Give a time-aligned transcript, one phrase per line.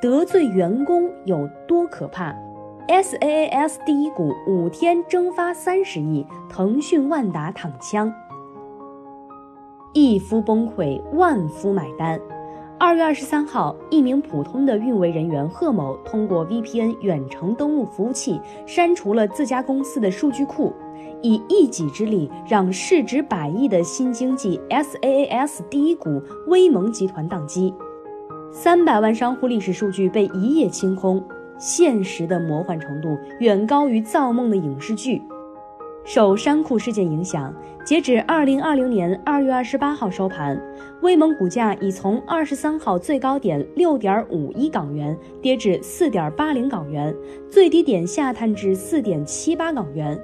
[0.00, 2.34] 得罪员工有多可怕
[2.88, 8.10] ？SaaS 第一股五天蒸发三十亿，腾讯、万达躺枪，
[9.92, 12.18] 一夫崩溃，万夫买单。
[12.78, 20.72] 二月二十三号，一名普通的运维人员贺某通过 VPN 远程登录服务器，删除了自家公司的数据库，
[21.20, 27.74] 以一己之力让市值百亿的新经济 SaaS 第一股威盟集团宕机。
[28.52, 31.22] 三百万商户历史数据被一夜清空，
[31.56, 35.22] 现实的魔幻程度远高于造梦的影视剧。
[36.04, 40.60] 受山库事件影响，截止二零二零年二月二十八号收盘，
[41.00, 47.14] 威盟股价已从二十三号最高点六点五一港元跌至四点八零港元，
[47.48, 50.20] 最低点下探至四点七八港元。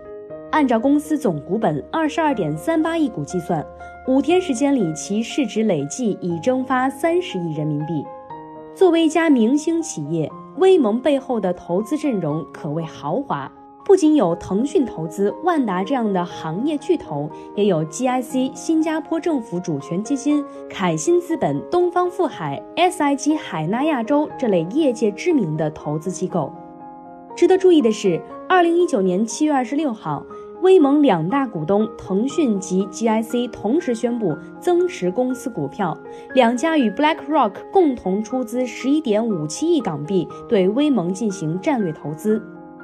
[0.51, 3.65] 按照公司总股本二十二点三八亿股计算，
[4.09, 8.05] 五天时间里其市值累计已蒸发三十亿人民币。
[8.77, 13.51] 作为一家明星企业，威盟背后的投资阵容可谓豪华，
[13.87, 26.53] 不仅有腾讯投资、万达这样的行业巨头，也有 GIC 新加坡政府主权基金、凯欣资本、东方富海、SIG 海纳亚洲这类业界知名的投资机构。
[27.35, 30.23] 值得注意的是，二零一九年七月二十六号。
[30.67, 35.97] 威盟两大股东腾讯及 GIC 同时宣布增持公司股票，
[36.35, 42.43] 两家与 BlackRock 共同出资十一点五七亿港币对威盟进行战略投资。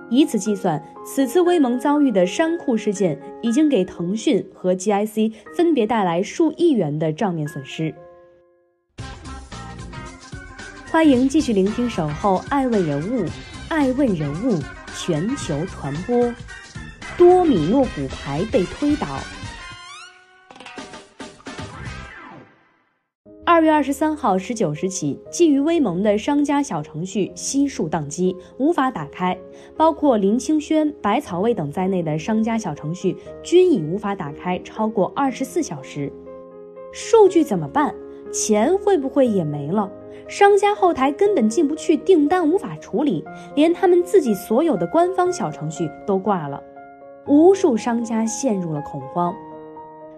[0.09, 7.93] 以此计算，此次威盟遭遇的山库事件已经给腾讯和 GIC 分别带来数亿元的账面损失。
[10.89, 13.25] 欢迎继续聆听《守候爱问人物》，
[13.69, 14.61] 爱问人物
[14.95, 16.33] 全球传播。
[17.19, 19.07] 多米诺骨牌被推倒。
[23.45, 29.37] 二月二十三号十九时起，基于威盟的商家小程序悉数宕机，无法打开，
[29.77, 36.11] 包括林清轩、百草味等在内的商家小程序均已无法打开超过二十四小时。
[36.93, 37.95] 数据怎么办？
[38.33, 39.91] 钱会不会也没了？
[40.29, 43.23] 商家后台根本进不去，订单无法处理，
[43.55, 46.63] 连他们自己所有的官方小程序都挂了。
[47.27, 49.35] 无数商家陷入了恐慌。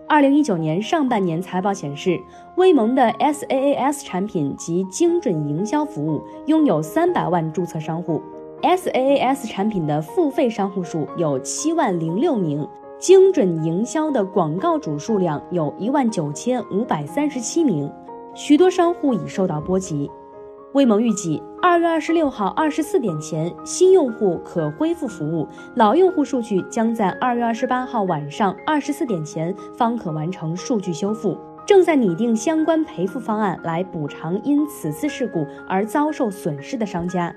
[0.07, 2.21] 二零一九年上半年财报显示，
[2.57, 8.21] 威盟的 SaaS 产品及精准营销服务拥有三百万注册商户
[8.63, 12.67] ，SaaS 产品的付费商户数有七万零六名，
[12.99, 17.91] 精准营销的广告主数量有一万九千五百三十七名，
[18.35, 20.11] 许多商户已受到波及。
[20.75, 25.47] 威盟预计，二月二十六号二十四点前，新用户可恢复服务，
[25.77, 31.39] 老用户数据将在二月二十八号晚上二十四点前方可完成数据修复。
[31.65, 37.33] 正在拟定相关赔付方案来补偿因此次事故而遭受损失的商家。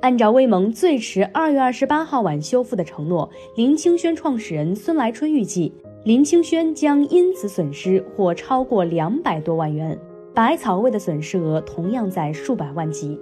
[0.00, 5.74] 按照威盟最迟二月二十八号晚修复的承诺，林清轩创始人孙来春预计，
[6.04, 9.98] 林清轩将因此损失或超过两百多万元。
[10.34, 13.20] 百草味的损失额同样在数百万级。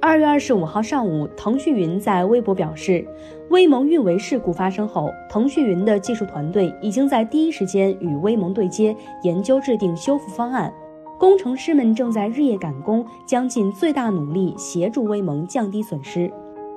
[0.00, 3.04] 二月二十五号上午，腾讯云在微博表示，
[3.50, 8.94] 威盟运维事故发生后，腾讯云的技术团队已经在第一时间与威盟对接，
[9.24, 10.72] 研究制定修复方案。
[11.18, 16.30] 工程师们正在日夜赶工，将尽最大努力协助威盟降低损失。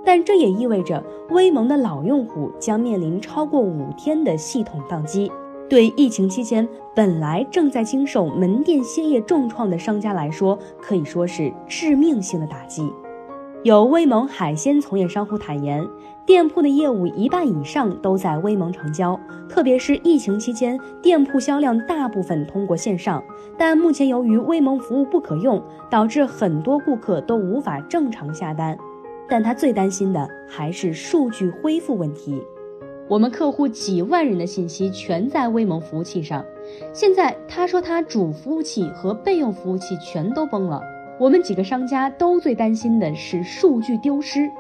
[0.04, 5.32] 但这也意味着，威盟的老用户将面临超过五天的系统宕机。
[5.70, 12.90] 对疫情期间本来正在经受门店歇业重创的商家来说，可以说是致命性的打击。
[13.64, 15.86] 有威盟海鲜从业商户坦言，
[16.26, 19.20] 店铺的业务一半以上都在威盟成交，
[19.50, 23.22] 特别是疫情期间，店铺销量大部分通过线上。
[23.58, 28.78] 但目前由于威盟服务不可用，导致很多顾客都无法正常下单。
[29.28, 32.42] 但他最担心的还是数据恢复问题。
[33.10, 36.44] 我们客户几万人的信息全在威盟服务器上，
[36.92, 40.82] 现在他说他主服务器和备用服务器全都崩了。
[41.18, 44.52] 我们几个商家都最担心的是数据丢失，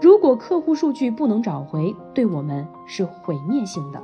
[0.00, 4.02] 如果客户数据不能找回，对我们是毁灭性的。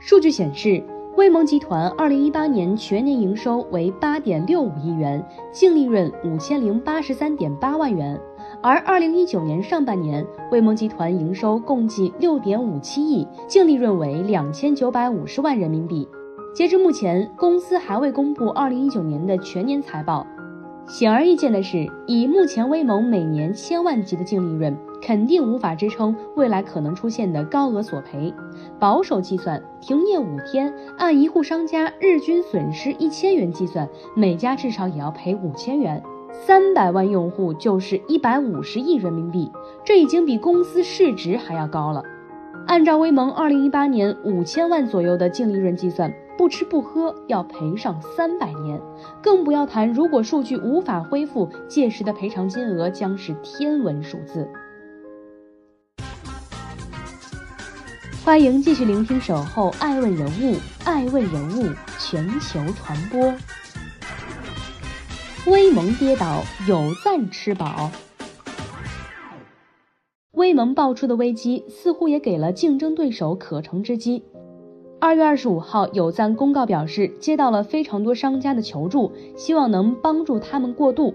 [0.00, 0.82] 数据显示，
[1.16, 5.22] 威盟集团二零一八年全年营收为八点六五亿元，
[5.52, 8.18] 净利润五千零八十三点八万元。
[8.64, 16.08] 而二零一九年上半年，威盟集团营收共计六点五七亿，净利润为两千九百五十万人民币。
[16.54, 20.26] 截至目前，公司还未公布二零一九年的全年财报。
[20.86, 28.32] 显而易见的是，以目前威盟每年千万级的净利润，肯定无法支撑未来可能出现的高额索赔。
[28.78, 36.02] 保守计算，停业五天，按一户商家日均损失一千元计算，每家至少也要赔五千元。
[36.42, 39.50] 三百万用户就是一百五十亿人民币，
[39.84, 42.02] 这已经比公司市值还要高了。
[42.66, 46.12] 按照威盟二零一八年五千万左右的净利润计算。
[46.36, 48.80] 不吃不喝要赔上三百年，
[49.22, 54.48] 更不要谈如果数据无法恢复，届时的赔偿金额将是天文数字。
[58.24, 60.54] 欢迎继续聆听《守候爱问人物》，
[60.84, 63.32] 爱问人物全球传播。
[65.46, 67.90] 威盟跌倒，有赞吃饱。
[70.32, 74.24] 威盟爆出的危机，似乎也给了竞争对手可乘之机。
[74.98, 81.14] 二月二十五号，有赞公告表示，接到了非常多商家的求助，希望能帮助他们过渡。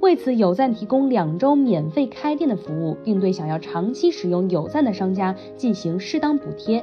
[0.00, 6.82] 为此，有赞提供两周免费开店的服务，并对想要长期使用有赞的商家进行适当补贴。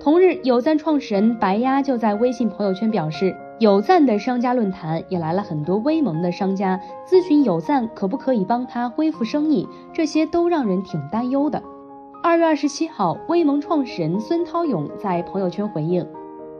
[0.00, 11.62] 同日，有赞创始人白鸭就在微信朋友圈表示，有赞的商家论坛也来了很多威盟的商家咨询有赞可不可以帮他恢复生意，这些都让人挺担忧的。
[12.20, 16.04] 二月二十七号，威盟创始人孙涛勇在朋友圈回应：“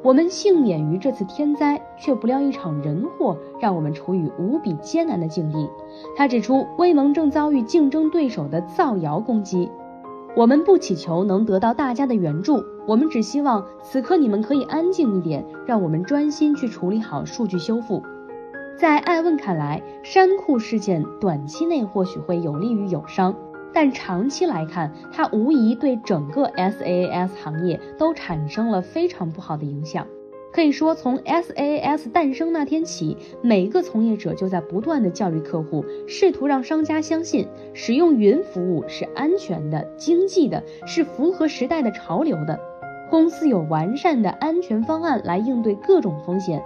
[0.05, 5.69] 我们幸免于这次天灾，却不料一场人祸让我们处于无比艰难的境地。”
[6.17, 9.69] 他指出，威盟正遭遇竞争对手的造谣攻击，
[10.37, 18.03] 我们不祈求能得到大家的援助，我们只希望此刻你们可以安静一点，让我们专心去处理好数据修复。
[18.77, 23.35] 在艾问看来，山库事件短期内或许会有利于友商。
[23.73, 30.07] 但长期来看，它无疑对整个 SaaS 行业都产生了非常不好的影响。
[30.55, 42.61] 可以说，从 SaaS 诞生那天起，每个从业者就在不断的教育客户，试图让商家相信使用云服务是安全的、经济的，是符合时代的潮流的。
[43.11, 46.63] 公司有完善的安全方案来应对各种风险。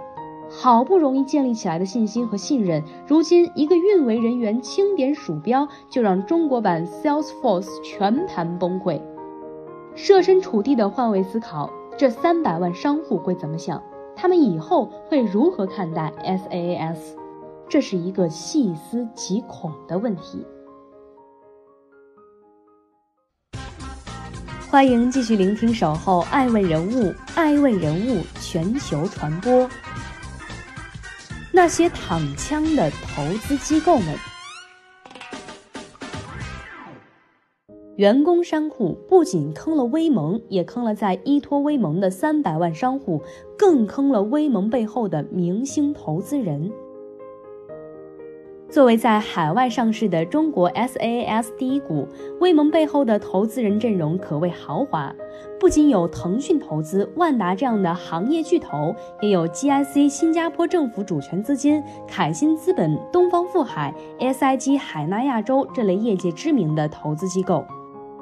[0.51, 9.01] 好不容易建立起来的信心和信任，如今一个运维人员轻点鼠标，就让中国版 Salesforce 全盘崩溃。
[9.95, 13.83] 设身处地的换位思考，这三百万商户会怎么想？
[14.15, 16.97] 他们以后会如何看待 SaaS？
[17.67, 20.47] 这是一个细思极恐的问题。
[24.69, 29.69] 欢迎继续聆听《守候爱问人物》，爱问人物全球传播。
[31.51, 34.15] 那些躺枪的投资机构们，
[37.99, 43.21] 员工山库不仅坑了威盟，也坑了在依托威盟的三百万商户，
[43.57, 46.71] 更坑了威盟背后的明星投资人。
[48.69, 52.07] 作为在海外上市的中国 SaaS 第一股，
[52.39, 55.13] 威盟背后的投资人阵容可谓豪华，
[55.59, 67.65] 不仅有腾讯投资、万达这样的行业巨头，也有 GIC 新加坡政府主权资金、凯欣资本、东方富海、SIG 海纳亚洲这类业界知名的投资机构。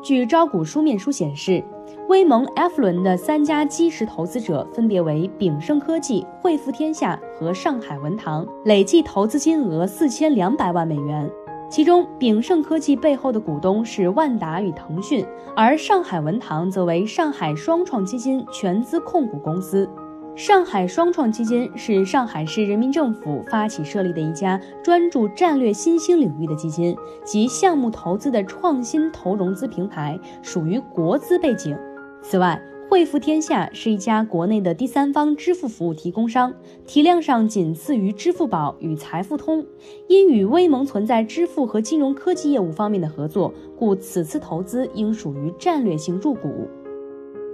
[0.02, 1.64] 据招股书面书显示。
[2.10, 11.30] 威盟 F 轮的三家基石投资者分别为炳盛科技、汇富天下和上海文堂，累计投资金额四千两百万美元。
[11.70, 19.90] 其中，炳盛科技背后的股东是万达与腾讯，而上海文堂则为上海双创基金全资控股公司。
[20.38, 31.76] 上海双创基金是上海市人民政府发起设立的一家专注战略新兴领域的基金及项目投资的创新投融资平台，属于国资背景。
[32.22, 36.54] 此外，汇富天下是一家国内的第三方支付服务提供商，
[36.86, 39.66] 体量上仅次于支付宝与财付通。
[40.08, 46.68] 因与威盟存在支付和金融科技业务方面的合作，故此次投资应属于战略性入股。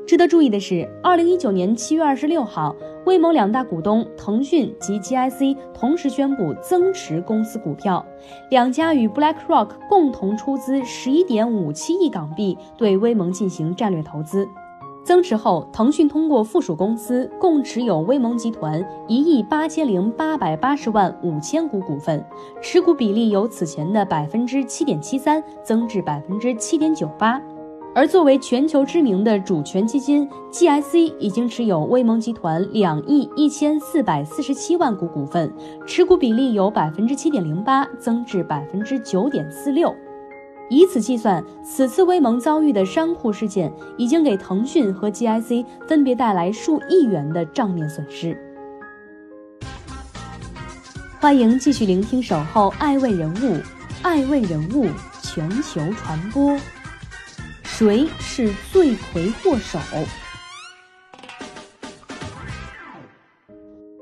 [0.06, 8.06] 值得注意的是，二零一九年七月二十六号，威盟两大股东腾讯及 GIC 同时宣布增持公司股票，
[8.50, 14.48] 两家与 BlackRock 共同出资十一点五七亿港币对威盟进行战略投资。
[15.06, 22.24] 增持后，腾讯通过附属公司共持有威盟集团一亿八千零八百八十万五千股股份，
[22.62, 27.42] 持股比例由此前的百分之七点七三增至百分之七点九八。
[27.96, 35.54] 而作为全球知名的主权基金，GIC 已经持有威盟集团两亿一千四百四十七万股股份，
[35.86, 39.94] 持股比例由百分之七点零八增至百分之九点四六。
[40.72, 48.36] 以此计算，此次威盟遭遇的商户事件已经给腾讯和 GIC 分别带来数亿元的账面损失。
[51.20, 53.58] 欢迎继续聆听《守候爱问人物》，
[54.02, 54.88] 爱问人物
[55.22, 56.58] 全球传播。
[57.86, 59.78] 谁是罪魁祸首？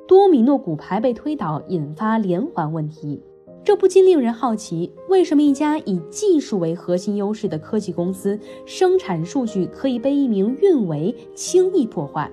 [0.07, 3.19] 多米诺骨牌被推倒，引发连环问题，
[3.63, 12.29] 这不禁令人好奇：为什么一家以技术为核心优势的科技公司，生产数据可以被一名运维轻易破坏？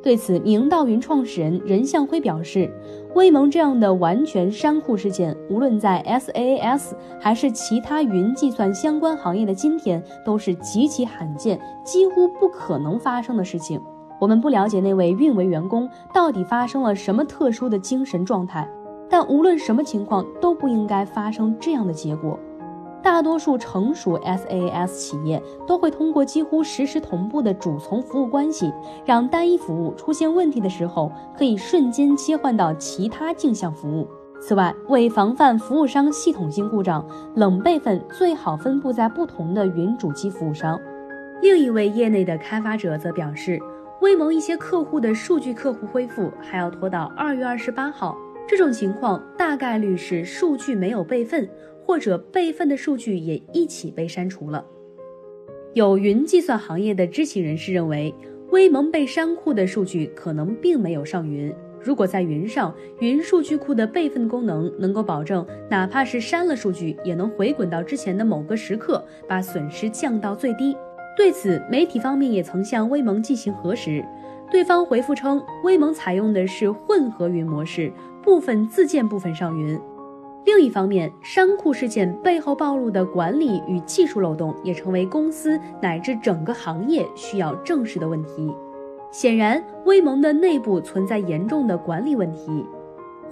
[0.00, 2.70] 对此，明道云创始人任向辉表示，
[3.14, 6.90] 威盟这样的完全删库事件，无论在 SaaS
[7.20, 13.80] 还是其他云计算相关行业的今天，都是极其罕见、几乎不可能发生的事情。
[14.20, 18.68] 我们不了解那位运维员工到底发生了什么特殊的精神状态，
[19.08, 22.38] 但无论什么情况，都不应该发生这样的结果。
[23.04, 28.72] 大多数成熟 SaaS 企业都会通过几乎实时同步的主从服务关系，
[29.04, 34.08] 让单一服务出现问题的时候，可以瞬间切换到其他镜像服务。
[34.40, 40.80] 此外，为防范服务商系统性故障，冷备份最好分布在不同的云主机服务商。
[41.42, 43.60] 另一位业内的开发者则表示，
[44.00, 48.16] 威盟一些客户的数据客户恢复还要拖到二月二十八号，
[48.48, 51.46] 这种情况大概率是数据没有备份。
[51.84, 54.64] 或者备份的数据也一起被删除了。
[55.74, 58.14] 有云计算行业的知情人士认为，
[58.50, 61.52] 威盟被删库的数据可能并没有上云。
[61.82, 70.74] 如果在云上，云数据库的备份功能能够保证，哪怕是删了数据，也能回滚到之前的某个时刻，把损失降到最低。
[71.16, 74.02] 对此，媒体方面也曾向威盟进行核实，
[74.50, 79.78] 对方回复称，威盟采用的是混合云模式，部分自建部分上云。
[80.44, 88.54] 另一方面，商库事件背后暴露的管理与技术漏洞，也成为公司乃至整个行业需要正视的问题。
[89.10, 92.64] 显然，威盟的内部存在严重的管理问题。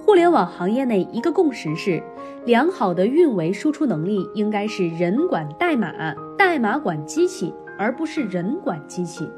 [0.05, 2.01] 互联网行业内一个共识是，
[2.45, 9.29] 良好的运维输出能力应该是人管代码，代码管机器，而不是人管机器。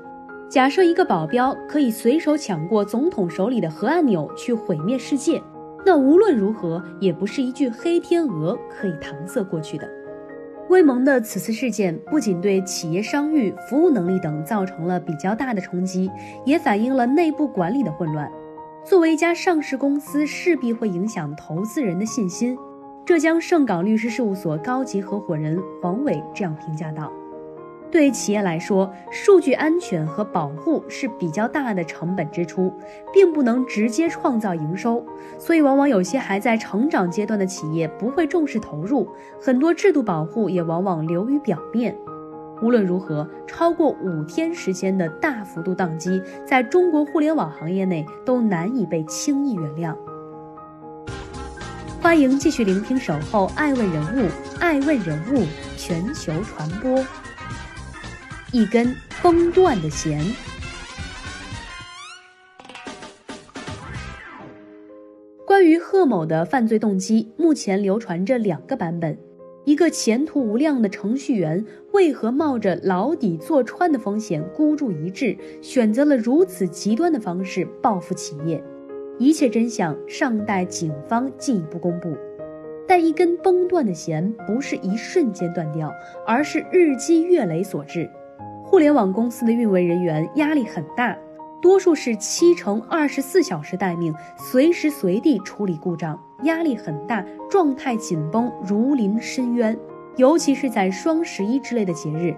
[0.49, 5.41] 假设一个保镖可以随手抢过总统手里的核按钮去毁灭世界。
[5.85, 9.87] 那无论如何，也不是一句黑天鹅可以搪塞过去的。
[10.69, 16.09] 威盟的此次事件不仅对企业商誉、服务能力等造成了比较大的冲击，
[16.43, 18.29] 也反映了内部管理的混乱。
[18.83, 22.57] 作为一家上市公司，势必会影响投资人的信心。
[23.05, 27.11] 浙江盛港律师事务所高级合伙人黄伟这样评价道。
[27.95, 32.73] 对企业来说，数据安全和保护是比较大的成本支出，
[33.13, 35.01] 并不能直接创造营收，
[35.39, 39.07] 所以往往有些还在成长阶段的企业不会重视投入，
[39.41, 41.95] 很多制度保护也往往流于表面。
[42.61, 49.95] 无论如何，超过五天时间的大幅度宕机，在中国互联网行业内都难以被轻易原谅。
[52.01, 54.27] 欢迎继续聆听《守候爱问人物》，
[54.59, 55.45] 爱问人物
[55.77, 57.01] 全球传播。
[58.55, 60.23] 一根崩断的弦。
[65.45, 69.17] 关于贺某的犯罪动机，目前流传着两个版本：
[69.65, 78.63] 一个前途无量的程序员为何冒着牢底坐穿的风险孤注一掷，选择了如此极端的方式报复企业？
[79.19, 82.15] 一切真相尚待警方进一步公布。
[82.87, 85.91] 但一根崩断的弦不是一瞬间断掉，
[86.25, 88.09] 而是日积月累所致。
[88.65, 91.15] 互联网公司的运维人员压力很大，
[91.61, 99.77] 多数是七乘二十四小时待命，随时随地处理故障，压力很大，状态紧绷，如临深渊。
[100.17, 102.35] 尤其是在双十一之类的节日，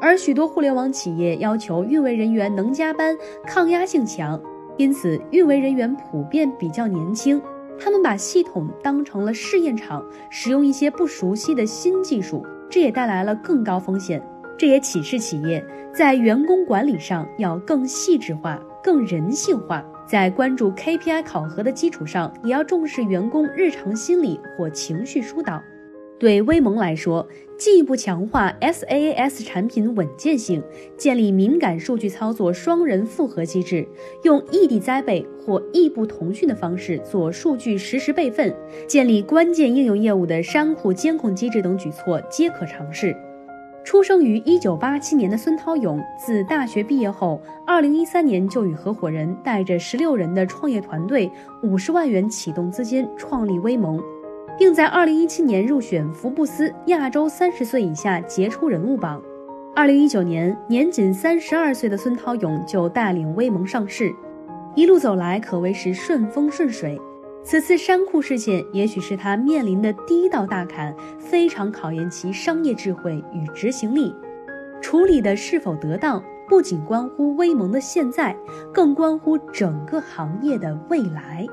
[0.00, 4.40] 而许多互联网企业要求运维人员能加班，抗压性强，
[4.76, 7.40] 因此运维人员普遍比较年轻。
[7.78, 14.20] 他们把系统当成了试验场，使用一些不熟悉的新技术，这也带来了更高风险。
[14.60, 25.62] 这也启示企业在员工管理上要更细致化、更人性化，在关注 KPI 考核的基础上，也要重视员工日常心理或情绪疏导。
[26.18, 27.26] 对威盟来说，
[27.56, 30.62] 进一步强化 SaaS 产品稳健性，
[30.94, 33.88] 建立敏感数据操作双人复合机制，
[34.24, 38.54] 用异地栽培或异步通讯的方式做数据实时备份，
[38.86, 43.16] 建立关键应用业务的商户监控机制等举措皆可尝试。
[43.82, 51.30] 出生于一九八七年的孙涛勇，自大学毕业后，二零一三年就与合伙人带着十六人的创业团队，
[51.62, 54.00] 五十万元启动资金创立威盟，
[54.58, 59.20] 并在二零一七年入选福布斯亚洲三十岁以下杰出人物榜。
[59.74, 64.14] 二零一九年，年仅三十二岁的孙涛勇就带领威盟上市，
[64.74, 67.00] 一路走来可谓是顺风顺水。
[67.42, 74.14] 此次山库事件也许是他面临的第一道大坎，非常考验其商业智慧与执行力。
[74.80, 78.36] 处理的是否得当，不仅关乎威盟的现在，
[78.72, 81.44] 更关乎整个行业的未来。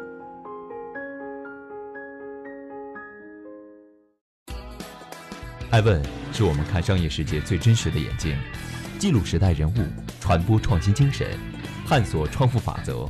[5.72, 6.02] 艾问
[6.32, 8.36] 是我们看商业世界最真实的眼睛，
[9.00, 9.74] 记录时代人物，
[10.20, 11.28] 传播创新精神，
[11.88, 13.10] 探索创富法则。